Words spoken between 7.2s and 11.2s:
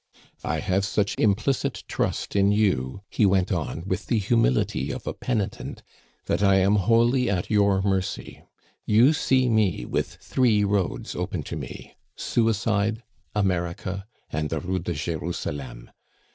at your mercy. You see me with three roads